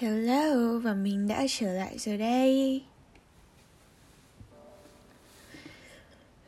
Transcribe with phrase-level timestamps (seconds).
[0.00, 2.82] Hello, và mình đã trở lại rồi đây.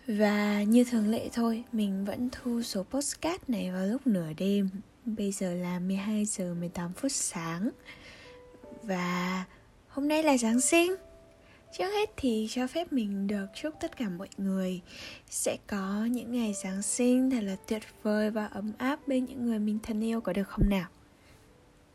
[0.06, 4.68] Và như thường lệ thôi, Mình vẫn thu số postcard này vào lúc nửa đêm.
[5.04, 7.70] Bây giờ là 12 giờ 18 phút sáng.
[8.82, 9.44] Và
[9.88, 10.94] hôm nay là Giáng sinh.
[11.78, 14.80] Trước hết thì cho phép mình được chúc tất cả mọi người
[15.30, 19.46] Sẽ có những ngày Giáng sinh thật là tuyệt vời và ấm áp bên những
[19.46, 20.88] người mình thân yêu có được không nào?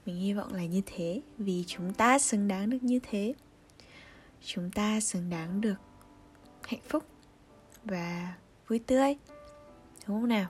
[0.07, 3.33] Mình hy vọng là như thế, vì chúng ta xứng đáng được như thế.
[4.41, 5.75] Chúng ta xứng đáng được
[6.63, 7.03] hạnh phúc
[7.83, 8.33] và
[8.67, 9.15] vui tươi,
[10.07, 10.49] đúng không nào?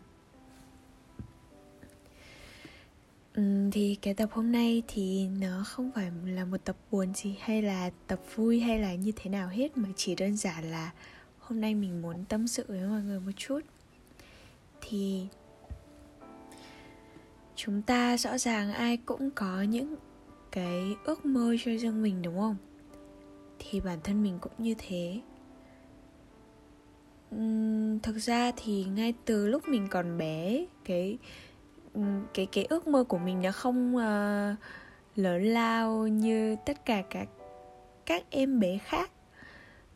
[3.72, 7.62] Thì cái tập hôm nay thì nó không phải là một tập buồn gì hay
[7.62, 10.92] là tập vui hay là như thế nào hết, mà chỉ đơn giản là
[11.40, 13.60] hôm nay mình muốn tâm sự với mọi người một chút.
[14.82, 15.28] Thì
[17.58, 19.96] chúng ta rõ ràng ai cũng có những
[20.52, 22.56] cái ước mơ cho riêng mình đúng không?
[23.60, 25.22] Thì bản thân mình cũng như thế.
[27.36, 31.18] Uhm, thực ra thì ngay từ lúc mình còn bé cái
[32.34, 34.58] cái cái ước mơ của mình nó không uh,
[35.16, 37.28] lớn lao như tất cả các
[38.06, 39.12] các em bé khác.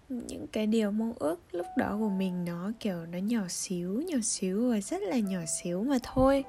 [0.09, 4.17] Những cái điều mong ước lúc đó của mình nó kiểu nó nhỏ xíu nhỏ
[4.23, 6.43] xíu và rất là nhỏ xíu mà thôi.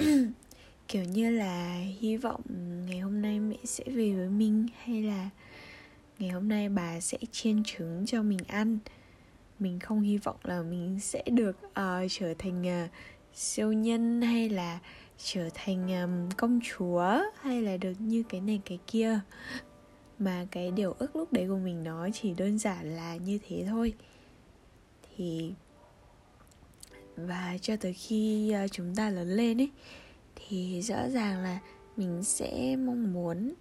[0.88, 2.40] kiểu như là hy vọng
[2.88, 5.30] ngày hôm nay mẹ sẽ về với mình hay là
[6.18, 8.78] ngày hôm nay bà sẽ chiên trứng cho mình ăn.
[9.58, 12.90] Mình không hy vọng là mình sẽ được uh, trở thành uh,
[13.34, 14.78] siêu nhân hay là
[15.18, 19.20] trở thành um, công chúa hay là được như cái này cái kia.
[20.18, 23.64] Mà cái điều ước lúc đấy của mình nó chỉ đơn giản là như thế
[23.68, 23.92] thôi.
[25.16, 25.52] Thì
[27.26, 29.70] và cho tới khi ờ, chúng ta lớn lên ấy,
[30.36, 31.58] thì rõ ràng là
[31.96, 33.54] mình sẽ mong muốn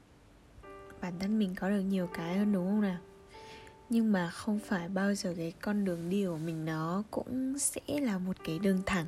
[1.01, 2.97] bản thân mình có được nhiều cái hơn, đúng không nào?
[3.89, 7.81] Nhưng mà không phải bao giờ cái con đường đi của mình nó cũng sẽ
[7.87, 9.05] là một cái đường thẳng.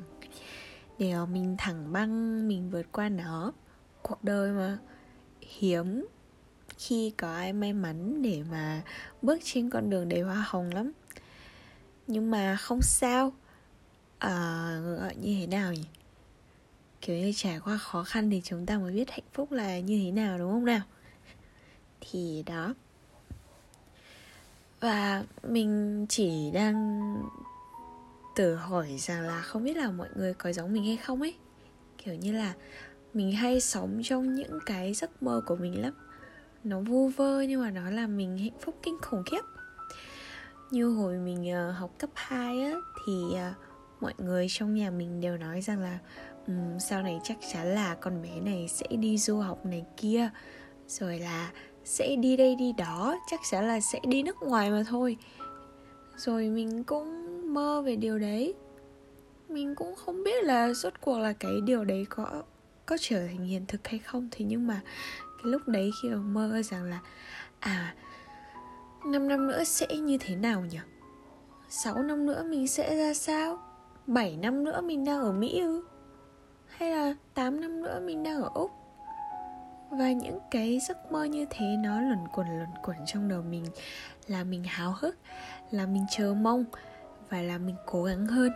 [0.98, 3.52] Để mình thẳng băng, mình vượt qua nó,
[4.02, 4.78] cuộc đời mà
[5.40, 6.06] hiếm
[6.78, 8.82] khi có ai may mắn để mà
[9.22, 10.92] bước trên con đường đầy hoa hồng lắm.
[12.06, 13.32] Nhưng mà không sao
[14.26, 15.84] uh, gọi như thế nào nhỉ?
[17.00, 20.00] Kiểu như trải qua khó khăn thì chúng ta mới biết hạnh phúc là như
[20.04, 20.80] thế nào đúng không nào?
[22.00, 22.74] Thì đó.
[24.80, 27.16] Và mình chỉ đang
[28.36, 31.34] tự hỏi rằng là không biết là mọi người có giống mình hay không ấy.
[31.98, 32.54] Kiểu như là
[33.14, 35.92] mình hay sống trong những cái giấc mơ của mình lắm.
[36.64, 39.42] Nó vu vơ nhưng mà nó làm mình hạnh phúc kinh khủng khiếp.
[40.70, 42.72] Như hồi mình ờ, học cấp 2 á
[43.06, 43.71] thì uh,
[44.02, 45.98] mọi người trong nhà mình đều nói rằng là
[46.46, 50.30] um, sau này chắc chắn là con bé này sẽ đi du học này kia
[50.88, 51.50] rồi là
[51.84, 55.16] sẽ đi đây đi đó chắc chắn là sẽ đi nước ngoài mà thôi.
[56.16, 58.54] Rồi mình cũng mơ về điều đấy.
[59.48, 62.42] Mình cũng không biết là rốt cuộc là cái điều đấy có
[62.86, 64.28] có trở thành hiện thực hay không.
[64.30, 64.80] Thế nhưng mà
[65.24, 67.00] cái lúc đấy khi mà mơ rằng là
[67.58, 67.94] à
[69.06, 70.78] năm năm nữa sẽ như thế nào nhỉ?
[71.68, 73.71] 6 năm nữa mình sẽ ra sao?
[74.06, 75.84] 7 năm nữa mình đang ở Mỹ ư?
[76.66, 78.70] Hay là 8 năm nữa mình đang ở Úc?
[79.90, 83.64] Và những cái giấc mơ như thế nó luẩn quẩn luẩn quẩn trong đầu mình
[84.26, 85.18] là mình háo hức,
[85.70, 86.64] là mình chờ mong
[87.30, 88.52] và là mình cố gắng hơn.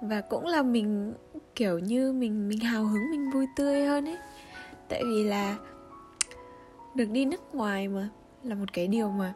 [0.00, 1.14] Và cũng là mình,
[1.54, 4.18] kiểu như mình mình hào hứng, mình vui tươi hơn ấy.
[4.88, 5.56] Tại vì là
[6.94, 8.08] được đi nước ngoài mà
[8.42, 9.34] là một cái điều mà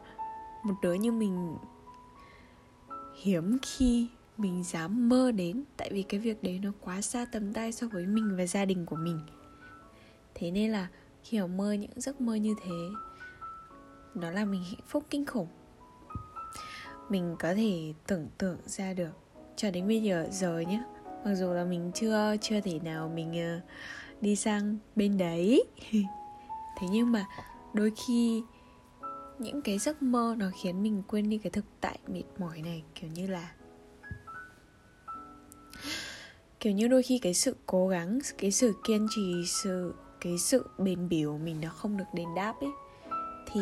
[0.63, 1.57] một đứa như mình
[3.21, 7.53] hiếm khi mình dám mơ đến tại vì cái việc đấy nó quá xa tầm
[7.53, 9.19] tay so với mình và gia đình của mình.
[10.35, 10.87] Thế nên là
[11.23, 12.77] khi mà mơ những giấc mơ như thế
[14.15, 15.47] nó làm mình hạnh phúc kinh khủng.
[17.09, 19.11] Mình có thể tưởng tượng ra được
[19.55, 20.83] cho đến bây giờ giờ nhé
[21.25, 23.63] mặc dù là mình chưa chưa thể nào mình uh,
[24.21, 25.63] đi sang bên đấy.
[26.77, 27.25] Thế nhưng mà
[27.73, 28.43] đôi khi
[29.39, 32.83] những cái giấc mơ nó khiến mình quên đi cái thực tại mệt mỏi này
[32.95, 33.51] kiểu như là
[36.65, 40.65] kiểu như đôi khi cái sự cố gắng, cái sự kiên trì, sự, cái sự
[40.77, 42.69] bền bỉ của mình nó không được đền đáp ấy,
[43.51, 43.61] thì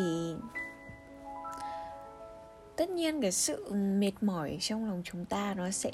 [2.76, 5.90] tất nhiên cái sự mệt mỏi trong lòng chúng ta nó sẽ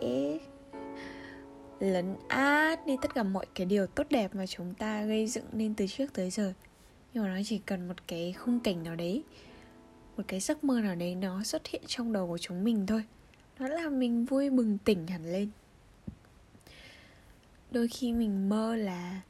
[1.81, 5.47] lấn át đi tất cả mọi cái điều tốt đẹp mà chúng ta gây dựng
[5.53, 6.53] nên từ trước tới giờ.
[7.15, 9.23] Nhưng mà nó chỉ cần một cái khung cảnh nào đấy,
[10.17, 13.05] một cái giấc mơ nào đấy nó xuất hiện trong đầu của chúng mình thôi,
[13.59, 15.49] nó làm mình vui bừng tỉnh hẳn lên
[17.73, 19.21] đôi khi mình mơ là,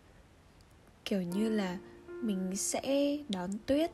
[1.04, 1.78] kiểu như là,
[2.22, 3.90] mình sẽ đón tuyết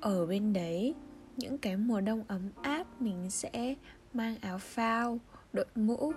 [0.00, 0.94] ở bên đấy.
[1.36, 3.74] Những cái mùa đông ấm áp, mình sẽ
[4.12, 5.18] mang áo phao,
[5.52, 6.12] đội mũ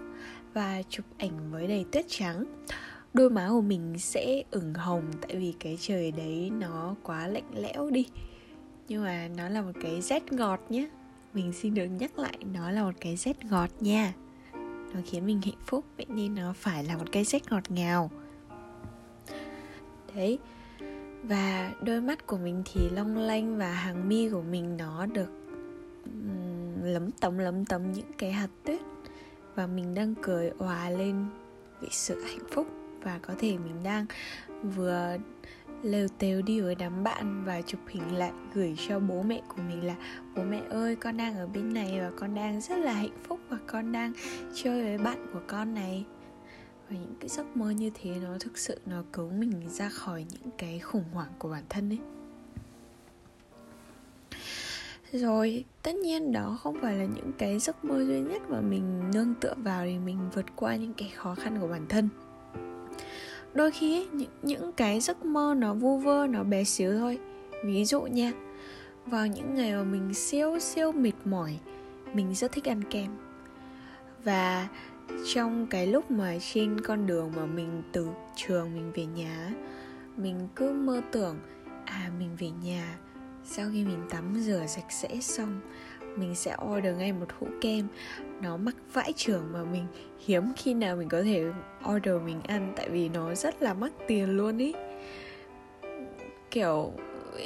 [0.53, 2.45] và chụp ảnh với đầy tuyết trắng.
[3.13, 7.51] Đôi má của mình sẽ ửng hồng tại vì cái trời đấy nó quá lạnh
[7.55, 8.05] lẽo đi.
[8.87, 10.89] Nhưng mà nó là một cái rét ngọt nhé.
[11.33, 14.13] Mình xin được nhắc lại, nó là một cái rét ngọt nha
[14.93, 18.11] nó khiến mình hạnh phúc, vậy nên nó phải là một cái rét ngọt ngào.
[20.15, 20.39] Đấy,
[21.23, 25.29] và đôi mắt của mình thì long lanh và hàng mi của mình nó được
[26.83, 28.79] lấm tấm lấm tấm những cái hạt tuyết.
[29.55, 31.25] Và mình đang cười òa lên
[31.81, 32.67] vì sự hạnh phúc
[33.03, 34.05] và có thể mình đang
[34.75, 35.17] vừa
[35.83, 39.61] lêu têu đi với đám bạn và chụp hình lại gửi cho bố mẹ của
[39.67, 39.95] mình là,
[40.35, 43.38] bố mẹ ơi, con đang ở bên này và con đang rất là hạnh phúc
[43.49, 44.13] và con đang
[44.53, 46.05] chơi với bạn của con này.
[46.89, 50.25] Và những cái giấc mơ như thế nó thực sự nó cứu mình ra khỏi
[50.29, 51.99] những cái khủng hoảng của bản thân ấy.
[55.11, 59.11] Rồi tất nhiên đó không phải là những cái giấc mơ duy nhất mà mình
[59.13, 62.09] nương tựa vào để mình vượt qua những cái khó khăn của bản thân.
[63.53, 67.19] Đôi khi ấy, những, những cái giấc mơ nó vu vơ nó bé xíu thôi.
[67.65, 68.31] Ví dụ nha
[69.05, 71.59] vào những ngày mà mình siêu siêu mệt mỏi
[72.13, 73.28] mình rất thích ăn kem
[74.23, 74.67] và
[75.33, 79.51] trong cái lúc mà trên con đường mà mình từ trường mình về nhà
[80.17, 81.39] mình cứ mơ tưởng
[81.85, 82.97] à mình về nhà
[83.43, 85.59] sau khi mình tắm rửa sạch sẽ xong
[86.15, 87.87] mình sẽ order ngay một hũ kem.
[88.41, 89.85] Nó mắc vãi trưởng mà mình
[90.25, 91.45] hiếm khi nào mình có thể
[91.93, 94.73] order mình ăn tại vì nó rất là mắc tiền luôn ý.
[96.51, 96.91] Kiểu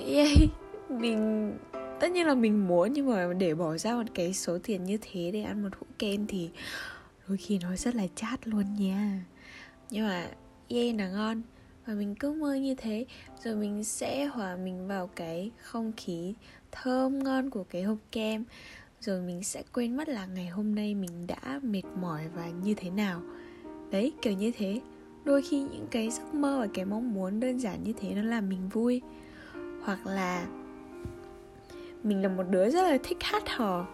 [0.07, 0.27] yeah,
[0.89, 1.53] mình
[1.99, 4.97] tất nhiên là mình muốn, nhưng mà để bỏ ra một cái số tiền như
[5.01, 6.49] thế để ăn một hũ kem thì
[7.27, 9.25] đôi khi nó rất là chát luôn nha.
[9.89, 10.27] Nhưng mà,
[10.69, 11.41] yeah, là ngon.
[11.85, 13.05] Và mình cứ mơ như thế,
[13.43, 16.33] rồi mình sẽ hòa mình vào cái không khí
[16.71, 18.43] thơm ngon của cái hộp kem.
[19.01, 22.73] Rồi mình sẽ quên mất là ngày hôm nay mình đã mệt mỏi và như
[22.73, 23.21] thế nào.
[23.91, 24.81] Đấy, kiểu như thế.
[25.25, 28.21] Đôi khi những cái giấc mơ và cái mong muốn đơn giản như thế nó
[28.21, 29.01] làm mình vui.
[29.83, 30.47] Hoặc là
[32.03, 33.85] mình là một đứa rất là thích hát hò.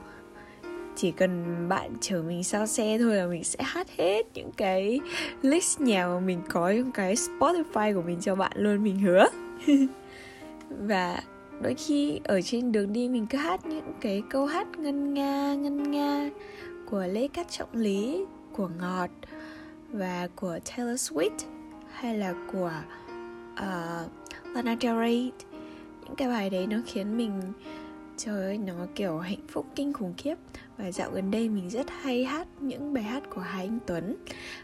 [0.95, 4.99] Chỉ cần bạn chở mình sao xe thôi là mình sẽ hát hết những cái
[5.41, 9.27] list nhạc mà mình có trong cái Spotify của mình cho bạn luôn mình hứa.
[10.69, 11.21] Và
[11.61, 15.53] đôi khi ở trên đường đi mình cứ hát những cái câu hát ngân nga
[15.53, 16.29] ngân nga
[16.89, 19.09] của Lê Cát Trọng Lý của Ngọt
[19.91, 21.39] và của Taylor Swift
[21.91, 22.71] hay là của
[23.53, 24.11] uh,
[24.55, 25.31] Lana Del Rey.
[26.03, 27.41] Những cái bài đấy nó khiến mình
[28.19, 30.35] trời ơi, nó kiểu hạnh phúc, kinh khủng khiếp.
[30.77, 34.15] Và dạo gần đây mình rất hay hát những bài hát của Hà Anh Tuấn,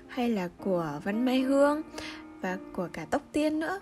[0.07, 1.81] hay là của Văn Mai Hương
[2.41, 3.79] và của cả Tóc Tiên nữa.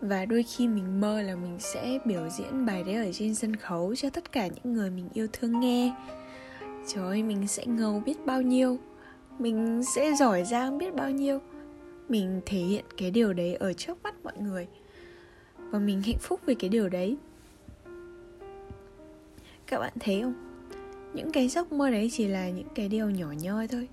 [0.00, 3.56] Và đôi khi mình mơ là mình sẽ biểu diễn bài đấy ở trên sân
[3.56, 5.94] khấu cho tất cả những người mình yêu thương nghe.
[6.86, 8.78] Trời ơi, mình sẽ ngầu biết bao nhiêu?
[9.38, 11.40] Mình sẽ giỏi giang biết bao nhiêu?
[12.08, 14.66] Mình thể hiện cái điều đấy ở trước mắt mọi người
[15.76, 17.16] và mình hạnh phúc vì cái điều đấy.
[19.66, 20.34] Các bạn thấy không?
[21.14, 23.88] Những cái giấc mơ đấy chỉ là những cái điều nhỏ nhoi thôi.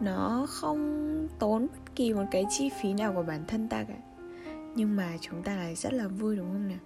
[0.00, 3.94] Nó không tốn bất kỳ một cái chi phí nào của bản thân ta cả.
[4.74, 6.78] Nhưng mà chúng ta lại rất là vui đúng không nào?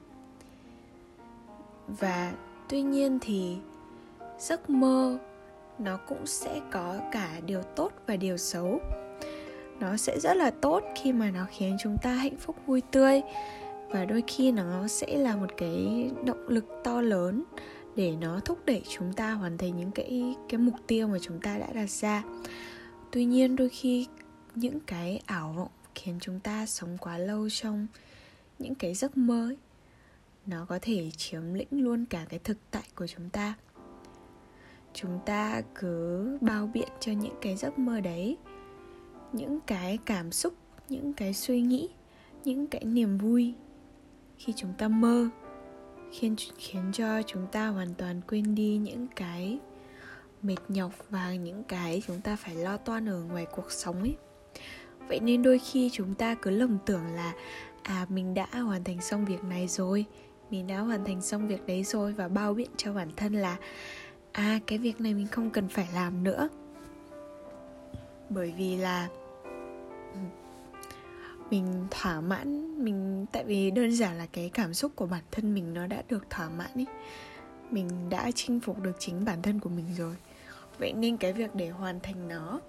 [1.88, 2.32] Và
[2.68, 3.56] tuy nhiên thì
[4.38, 5.18] giấc mơ
[5.78, 8.80] nó cũng sẽ có cả điều tốt và điều xấu.
[9.80, 13.22] Nó sẽ rất là tốt khi mà nó khiến chúng ta hạnh phúc, vui tươi
[13.90, 17.44] và đôi khi nó sẽ là một cái động lực to lớn
[17.96, 21.40] để nó thúc đẩy chúng ta hoàn thành những cái cái mục tiêu mà chúng
[21.40, 22.22] ta đã đặt ra.
[23.12, 24.06] Tuy nhiên đôi khi
[24.54, 27.86] những cái ảo vọng khiến chúng ta sống quá lâu trong
[28.58, 29.56] những cái giấc mơ ấy,
[30.46, 33.54] nó có thể chiếm lĩnh luôn cả cái thực tại của chúng ta.
[34.94, 38.36] Chúng ta cứ bao biện cho những cái giấc mơ đấy
[39.32, 40.54] những cái cảm xúc
[40.88, 41.88] những cái suy nghĩ
[42.44, 43.54] những cái niềm vui
[44.38, 45.28] khi chúng ta mơ,
[46.12, 49.58] khiến khiến cho chúng ta hoàn toàn quên đi những cái
[50.42, 54.16] mệt nhọc và những cái chúng ta phải lo toan ở ngoài cuộc sống ấy.
[55.08, 57.32] Vậy nên đôi khi chúng ta cứ lầm tưởng là
[57.82, 60.04] à mình đã hoàn thành xong việc này rồi,
[60.50, 63.56] mình đã hoàn thành xong việc đấy rồi và bao biện cho bản thân là
[64.32, 66.48] à cái việc này mình không cần phải làm nữa.
[68.30, 69.08] Bởi vì là
[70.12, 70.18] ừ,
[71.50, 75.54] mình thỏa mãn, mình, tại vì đơn giản là cái cảm xúc của bản thân
[75.54, 76.86] mình nó đã được thỏa mãn ý.
[77.70, 80.16] Mình đã chinh phục được chính bản thân của mình rồi.
[80.78, 82.60] Vậy nên cái việc để hoàn thành nó,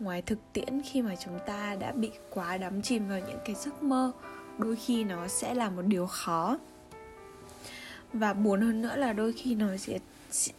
[0.00, 3.54] ngoài thực tiễn khi mà chúng ta đã bị quá đắm chìm vào những cái
[3.54, 4.12] giấc mơ,
[4.58, 6.58] đôi khi nó sẽ là một điều khó.
[8.12, 9.98] Và buồn hơn nữa là đôi khi nó sẽ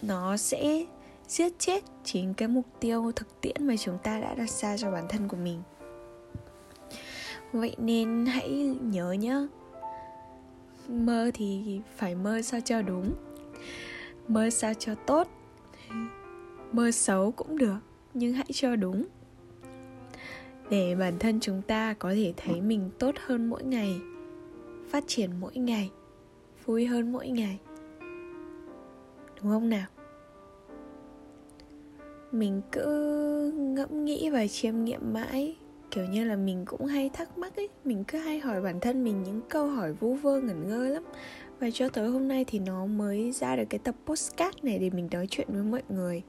[0.02, 0.86] nó sẽ
[1.28, 4.92] giết chết chính cái mục tiêu thực tiễn mà chúng ta đã đặt ra cho
[4.92, 5.62] bản thân của mình
[7.52, 9.48] vậy nên hãy nhớ nhé
[10.90, 13.14] mơ thì phải mơ sao cho đúng.
[14.28, 15.28] Mơ sao cho tốt.
[16.72, 17.78] Mơ xấu cũng được,
[18.14, 19.06] nhưng hãy cho đúng.
[20.70, 24.02] Để bản thân chúng ta có thể thấy mình tốt hơn mỗi ngày,
[24.90, 25.92] phát triển mỗi ngày,
[26.66, 27.60] vui hơn mỗi ngày.
[29.42, 29.88] Đúng không nào?
[32.32, 35.56] Mình cứ ngẫm nghĩ và chiêm nghiệm mãi
[35.92, 39.04] kiểu như là mình cũng hay thắc mắc ấy, mình cứ hay hỏi bản thân
[39.04, 41.04] mình những câu hỏi vu vơ ngẩn ngơ lắm.
[41.60, 44.90] Và cho tới hôm nay thì nó mới ra được cái tập postcard này để
[44.90, 46.24] mình nói chuyện với mọi người.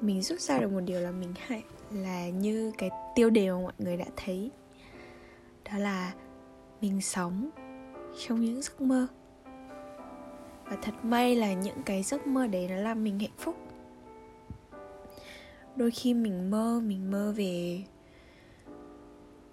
[0.00, 3.58] Mình rút ra được một điều là mình hay, là như cái tiêu đề mà
[3.58, 4.50] mọi người đã thấy.
[5.64, 6.12] Đó là
[6.80, 7.50] mình sống
[8.26, 9.06] trong những giấc mơ.
[10.64, 13.56] Và thật may là những cái giấc mơ đấy nó làm mình hạnh phúc.
[15.76, 17.82] Đôi khi mình mơ mình mơ về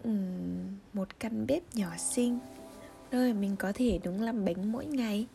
[0.03, 2.39] um, một căn bếp nhỏ xinh
[3.11, 5.27] nơi mình có thể đúng làm bánh mỗi ngày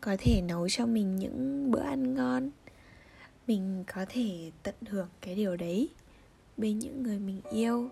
[0.00, 2.50] có thể nấu cho mình những bữa ăn ngon.
[3.46, 5.88] Mình có thể tận hưởng cái điều đấy
[6.56, 7.88] bên những người mình yêu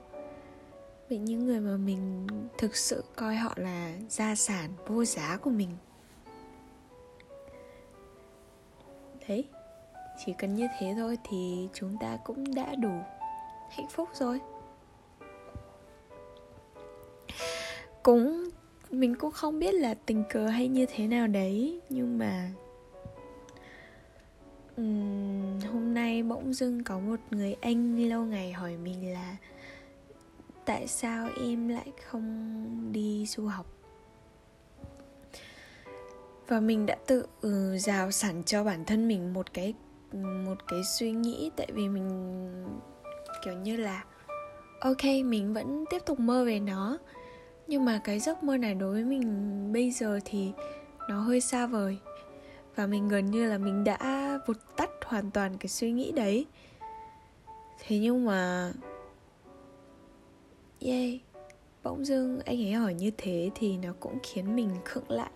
[1.11, 2.27] bên những người mà mình
[2.59, 5.71] thực sự coi họ là gia sản vô giá của mình.
[9.29, 9.45] Đấy
[10.25, 13.03] chỉ cần như thế thôi thì chúng ta cũng đã đủ
[13.71, 14.41] hạnh phúc rồi.
[18.05, 18.49] Cũng
[18.91, 22.51] mình cũng không biết là tình cờ hay như thế nào đấy nhưng mà
[24.77, 29.37] um, hôm nay bỗng dưng có một người anh lâu ngày hỏi mình là
[30.65, 33.67] tại sao em lại không đi du học?
[36.49, 39.75] Và mình đã tự ừ, rào sẵn cho bản thân mình một cái
[40.47, 42.09] một cái suy nghĩ tại vì mình
[43.45, 44.05] kiểu như là
[44.81, 46.99] ok mình vẫn tiếp tục mơ về nó
[47.67, 50.53] nhưng mà cái giấc mơ này đối với mình bây giờ thì
[51.09, 51.99] nó hơi xa vời.
[52.75, 56.47] Và mình gần như là mình đã vụt tắt hoàn toàn cái suy nghĩ đấy.
[57.79, 58.73] Thế nhưng mà
[60.81, 61.21] yeah
[61.83, 65.31] bỗng dưng anh ấy hỏi như thế thì nó cũng khiến mình khựng lại.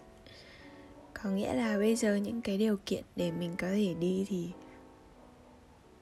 [1.22, 4.50] Có nghĩa là bây giờ những cái điều kiện để mình có thể đi thì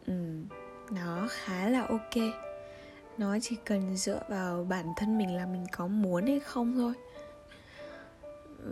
[0.07, 0.45] um,
[0.91, 2.46] nó khá là ok
[3.19, 6.95] nó chỉ cần dựa vào bản thân mình là mình có muốn hay không thôi.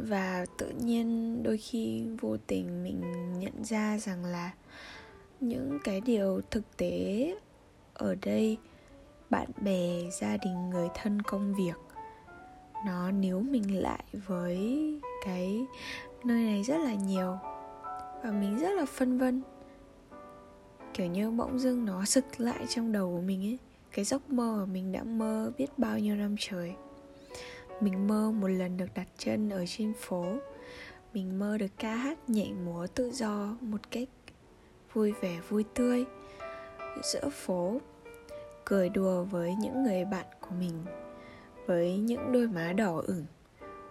[0.08, 3.02] Và tự nhiên đôi khi vô tình mình
[3.38, 4.50] nhận ra rằng là
[5.40, 7.34] những cái điều thực tế
[7.94, 8.58] ở đây,
[9.30, 11.76] bạn bè, gia đình, người thân, công việc,
[12.86, 14.58] nó níu mình lại với
[15.24, 15.66] cái
[16.24, 17.36] nơi này rất là nhiều
[18.22, 19.42] và mình rất là phân vân.
[20.94, 23.58] Kiểu như bỗng dưng nó sực lại trong đầu của mình ấy
[23.94, 26.74] cái giấc mơ mà mình đã mơ biết bao nhiêu năm trời.
[27.80, 30.24] Mình mơ một lần được đặt chân ở trên phố.
[31.12, 34.08] Mình mơ được ca hát nhảy múa tự do một cách
[34.92, 36.04] vui vẻ, vui tươi
[37.02, 37.80] giữa phố.
[38.64, 40.84] Cười đùa với những người bạn của mình,
[41.66, 43.24] với những đôi má đỏ ửng,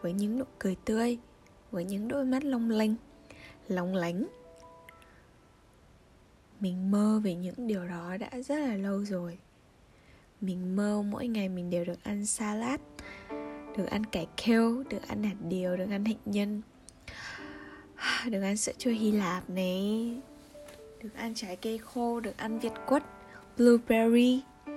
[0.01, 1.17] với những nụ cười tươi,
[1.71, 2.95] với những đôi mắt long lanh
[3.67, 4.25] lóng lánh.
[6.59, 9.37] Mình mơ về những điều đó đã rất là lâu rồi
[10.43, 12.79] mình mơ mỗi ngày mình đều được ăn salad,
[13.77, 16.61] được ăn cải kêu, được ăn hạt điều, được ăn hạnh nhân,
[18.31, 20.11] được ăn sữa chua hy lạp này,
[21.03, 23.03] được ăn trái cây khô, được ăn việt quất,
[23.57, 24.41] blueberry.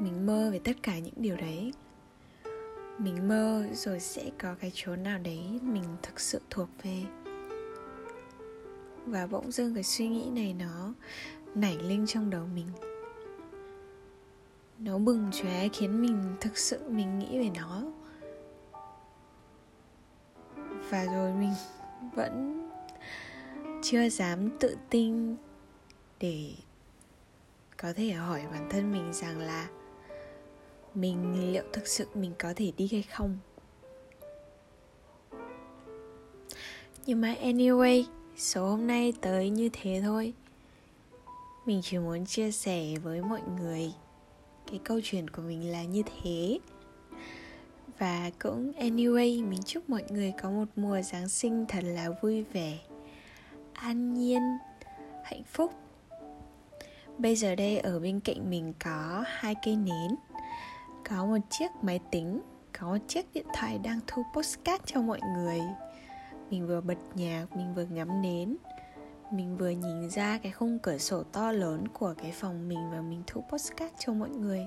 [0.00, 1.72] Mình mơ về tất cả những điều đấy.
[2.98, 7.02] Mình mơ rồi sẽ có cái chỗ nào đấy mình thực sự thuộc về.
[9.06, 10.94] Và bỗng dưng cái suy nghĩ này nó
[11.54, 12.66] nảy lên trong đầu mình
[14.84, 17.82] nó bừng chóe khiến mình thực sự mình nghĩ về nó.
[20.90, 21.54] Và rồi mình
[22.14, 22.68] vẫn
[23.82, 25.36] chưa dám tự tin
[26.20, 26.52] để
[27.76, 29.68] có thể hỏi bản thân mình rằng là
[30.94, 33.38] mình liệu thực sự mình có thể đi hay không.
[37.06, 38.04] Nhưng mà anyway,
[38.36, 40.32] số hôm nay tới như thế thôi.
[41.66, 43.92] Mình chỉ muốn chia sẻ với mọi người
[44.70, 46.58] cái câu chuyện của mình là như thế.
[47.98, 52.42] Và cũng anyway mình chúc mọi người có một mùa giáng sinh thật là vui
[52.42, 52.78] vẻ
[53.72, 54.42] an nhiên
[55.24, 55.72] hạnh phúc.
[57.18, 60.16] Bây giờ đây ở bên cạnh mình có hai cây nến
[61.08, 62.40] Có một chiếc máy tính
[62.78, 65.60] Có một chiếc điện thoại đang thu postcard cho mọi người.
[66.50, 68.56] Mình vừa bật nhạc, mình vừa ngắm nến.
[69.30, 73.00] Mình vừa nhìn ra cái khung cửa sổ to lớn của cái phòng mình Và
[73.00, 74.66] mình thu postcard cho mọi người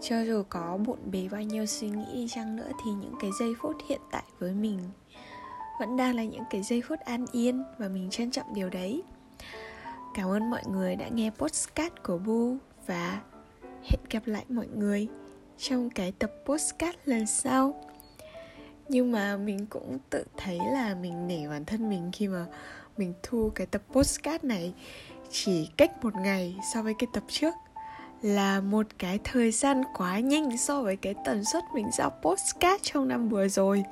[0.00, 3.30] Cho dù có bộn bề bao nhiêu suy nghĩ đi chăng nữa Thì những cái
[3.40, 4.78] giây phút hiện tại với mình
[5.80, 9.02] Vẫn đang là những cái giây phút an yên Và mình trân trọng điều đấy
[10.14, 13.20] Cảm ơn mọi người đã nghe postcard của Bu và
[13.84, 15.08] hẹn gặp lại mọi người
[15.58, 17.74] trong cái tập postcard lần sau.
[18.88, 22.46] Nhưng mà mình cũng tự thấy là mình nể bản thân mình khi mà
[22.98, 24.72] mình thu cái tập postcard này
[25.30, 27.54] chỉ cách một ngày so với cái tập trước,
[28.22, 32.82] là một cái thời gian quá nhanh so với cái tần suất mình ra postcard
[32.82, 33.84] trong năm vừa rồi.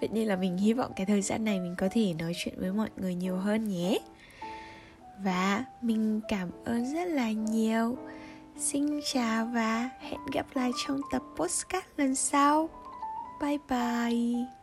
[0.00, 2.54] Vậy nên là mình hy vọng cái thời gian này mình có thể nói chuyện
[2.58, 3.98] với mọi người nhiều hơn nhé.
[5.24, 7.96] Và mình cảm ơn rất là nhiều.
[8.58, 12.68] Xin chào và hẹn gặp lại trong tập postcard lần sau.
[13.40, 14.59] Bye bye.